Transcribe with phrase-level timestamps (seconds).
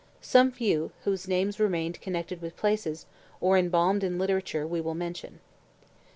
[0.19, 3.05] Some few, whose names remain connected with places,
[3.39, 5.39] or embalmed in literature, we will mention.